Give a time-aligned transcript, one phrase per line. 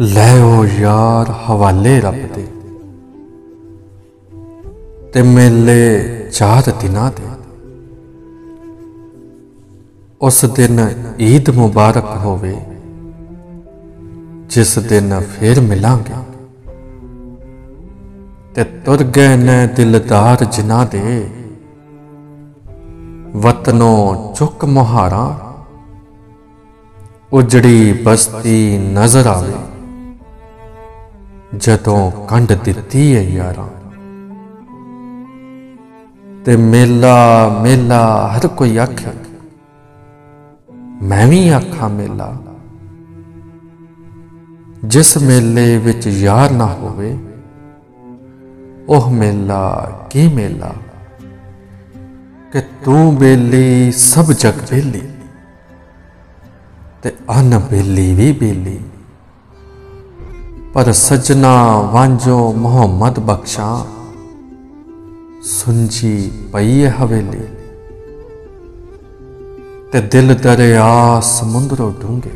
[0.00, 2.46] ਲੈ ਓ ਯਾਰ ਹਵਾਲੇ ਰੱਬ ਦੇ
[5.12, 7.22] ਤੇ ਮੇਲੇ ਚਾਰ ਦਿਨਾਂ ਦੇ।
[10.20, 10.80] ਉਸ ਦਿਨ
[11.20, 12.56] ਈਦ ਮੁਬਾਰਕ ਹੋਵੇ,
[14.46, 16.14] ਜਿਸ ਦਿਨ ਫੇਰ ਮਿਲਾਂਗੇ।
[18.54, 21.30] ਤੇ ਤੁਰ ਗਏ ਨੇ ਦਿਲਦਾਰ ਜਿਨ੍ਹਾਂ ਦੇ,
[23.36, 25.24] ਵਤਨੋਂ ਚੁੱਕ ਮੁਹਾਰਾ।
[27.32, 29.54] ਉਜੜੀ ਬਸਤੀ ਨਜ਼ਰ ਆਵੇ।
[31.60, 33.68] ਜਦੋਂ ਕੰਡ ਦਿੱਤੀ ਹੈ ਯਾਰਾਂ।
[36.44, 39.10] ਤੇ ਮੇਲਾ ਮੇਲਾ, ਹਰ ਕੋਈ ਆਖੇ
[41.02, 42.36] ਮੈਂ ਵੀ ਆਖਾਂ ਮੇਲਾ।
[44.84, 47.18] ਜਿਸ ਮੇਲੇ ਵਿੱਚ ਯਾਰ ਨਾ ਹੋਵੇ,
[48.88, 50.72] ਉਹ ਮੇਲਾ ਕੀ ਮੇਲਾ?
[52.52, 55.02] ਕਿ ਤੂੰ ਬੇਲੀ, ਸਭ ਜਗ ਬੇਲੀ,
[57.02, 58.80] ਤੇ ਅਨ ਬੇਲੀ ਵੀ ਬੇਲੀ।
[60.76, 63.86] ਪਰ ਸਜਣਾ ਵਾਂਝੋ ਮੁਹੰਮਦ ਬਖਸ਼ਾ।
[65.42, 67.40] ਸੁੰਜੀ ਪਈ ਹੈ ਹਵੇਲੀ।
[69.92, 72.30] ਤੇ ਦਿਲ ਦਰਿਆ ਸਮੁੰਦਰੋਂ ਡੂੰਘੇ।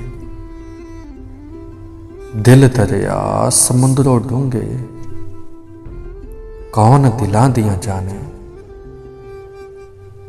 [2.36, 4.78] ਦਿਲ ਦਰਿਆ ਸਮੁੰਦਰੋਂ ਡੂੰਘੇ।
[6.72, 8.18] ਕੌਣ ਦਿਲਾਂ ਦੀਆਂ ਜਾਣੇ?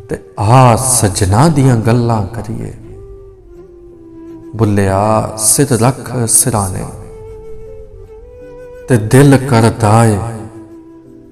[0.09, 2.73] ਤੇ ਆ ਸਜਣਾ ਦੀਆਂ ਗੱਲਾਂ ਕਰੀਏ।
[4.56, 6.86] ਬੁੱਲਿਆ ਸਿਰ ਰੱਖ ਸਿਰਾਣੇ।
[8.92, 10.20] ਤੇ ਦਿਲ ਕਰਦਾ ਏ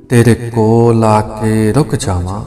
[0.10, 2.46] ਤੇਰੇ ਕੋਲ ਆ ਕੇ ਰੁਕ ਜਾਵਾਂ।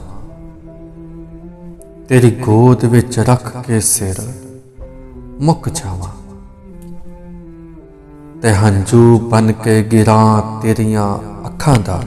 [2.09, 4.15] ਤੇਰੀ ਗੋਦ ਵਿੱਚ ਰੱਖ ਕੇ ਸਿਰ
[5.41, 6.09] ਮੁੱਕ ਜਾਵਾਂ।
[8.41, 12.03] ਤੇ ਹੰਝੂ ਬਨ ਕੇ ਗਿਰਾਂ ਤੇਰੀਆਂ ਅੱਖਾਂ ਦਾ।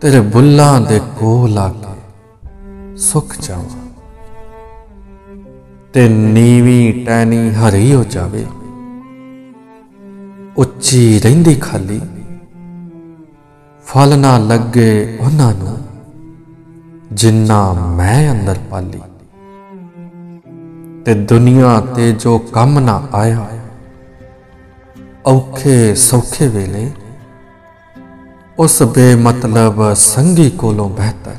[0.00, 2.00] ਤੇਰੇ ਬੁੱਲਾਂ ਦੇ ਕੋਲ ਆ ਕੇ
[2.96, 3.86] ਸੁੱਕ ਜਾਵਾਂ।
[5.92, 8.46] ਤੇ ਨੀਵੀਂ ਟੈਨੀ ਹਰੀ ਹੋ ਜਾਵੇ।
[10.58, 12.00] ਉੱਚੀ ਰਹਿੰਦੀ ਖਾਲੀ।
[13.86, 15.78] ਫਲ ਨਾ ਲੱਗੇ ਉਹਨਾਂ ਨੂੰ,
[17.12, 19.00] ਜਿੰਨਾ ਮੈਂ ਅੰਦਰ ਪਾਲੀ।
[21.04, 23.46] ਤੇ ਦੁਨੀਆ ਤੇ ਜੋ ਕੰਮ ਨਾ ਆਇਆ,
[25.26, 26.90] ਔਖੇ ਸੌਖੇ ਵੇਲੇ,
[28.58, 31.34] ਉਸ ਬੇਮਤਲਬ ਸੰਗੀ ਕੋਲੋਂ ਬਿਹਤਰ,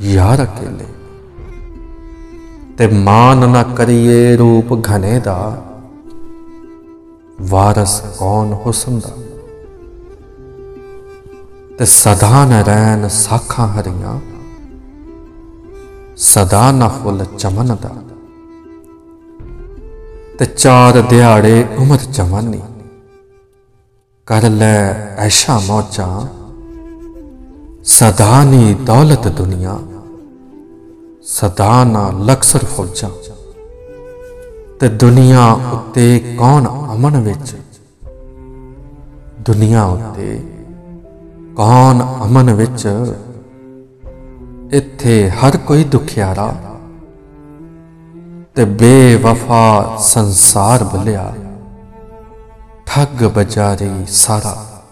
[0.00, 0.86] ਯਾਰ ਅਕੇਲੇ।
[2.78, 5.64] ਤੇ ਮਾਨ ਨਾ ਕਰੀਏ ਰੂਪ ਘਨੇ ਦਾ
[7.40, 9.10] ਵਾਰਸ ਕੌਣ ਹੁਸਨ ਦਾ?
[11.78, 14.20] ਤੇ ਸਦਾ ਨ ਰਹਿਣ ਸਾਖਾਂ ਹਰੀਆਂ,
[16.16, 17.90] ਸਦਾ ਨ ਫੁੱਲ ਚਮਨ ਦਾ।
[20.38, 22.60] ਤੇ ਚਾਰ ਦਿਹਾੜੇ ਉਮਰ ਜਵਾਨੀ
[24.26, 26.26] ਕਰ ਲੈ ਐਸ਼ਾ ਮੌਜਾਂ,
[27.84, 29.78] ਸਦਾ ਨੀ ਦੌਲਤ ਦੁਨੀਆ,
[31.22, 33.10] ਸਦਾ ਨਾ ਲਕਸਰ ਫੌਜਾਂ
[34.80, 36.66] ਤੇ ਦੁਨੀਆ ਉੱਤੇ ਕੌਣ
[36.98, 37.56] ਅਮਨ ਵਿੱਚ
[39.40, 40.44] ਦੁਨੀਆ ਉੱਤੇ
[41.56, 42.88] ਕੌਣ ਅਮਨ ਵਿੱਚ?
[44.72, 46.54] ਇੱਥੇ ਹਰ ਕੋਈ ਦੁਖਿਆਰਾ
[48.54, 51.34] ਤੇ ਬੇਵਫਾ ਸੰਸਾਰ ਬਲਿਆ।
[52.86, 54.82] ਠੱਗ ਬਜਾਰੀ ਸਾਰਾ,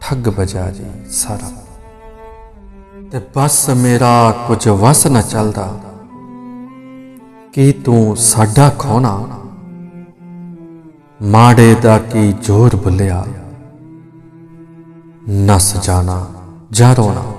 [0.00, 1.50] ਠੱਗ ਬਜਾਰੀ ਸਾਰਾ।
[3.12, 5.80] ਤੇ ਬਸ ਮੇਰਾ ਕੁਝ ਵਸ ਨਾ ਚੱਲਦਾ।
[7.52, 9.26] ਕੀ ਤੂੰ ਸਾਡਾ ਖੋਣਾ
[11.22, 13.26] ਮਾੜੇ ਦਾ ਕੀ ਜ਼ੋਰ ਬੁੱਲਿਆ?
[15.30, 16.26] ਨਸ ਜਾਣਾ,
[16.70, 17.32] ਜਾ ਰੋਣਾ।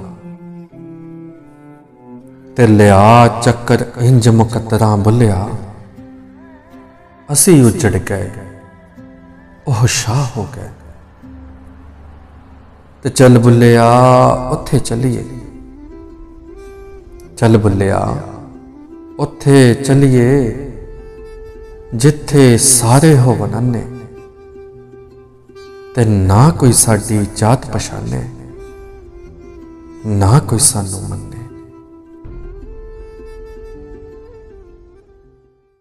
[2.55, 5.49] ਤੇ ਲਿਆ ਚੱਕਰ ਇੰਜ ਮੁਕੱਤਰਾ ਬੁੱਲਿਆ।
[7.31, 8.31] ਅਸੀਂ ਉਜੜ ਗਏ।
[9.67, 10.69] ਉਹ ਸ਼ਾਹ ਹੋ ਗਏ।
[13.03, 13.93] ਤੇ ਚੱਲ ਬੁੱਲਿਆ,
[14.51, 15.25] ਉੱਥੇ ਚੱਲੀਏ।
[17.37, 18.17] ਚੱਲ ਬੁੱਲਿਆ,
[19.19, 20.69] ਉੱਥੇ ਚੱਲੀਏ।
[21.95, 23.83] ਜਿੱਥੇ ਸਾਰੇ ਹੋਵਨ ਅੰਨੇ
[25.95, 28.21] ਤੇ ਨਾ ਕੋਈ ਸਾਡੀ ਜਾਤ ਪਛਾਣੇ
[30.05, 31.32] ਨਾ ਕੋਈ ਸਾਨੂੰ ਮੰਨੇ।